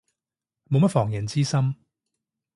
[0.67, 1.75] 冇乜防人之心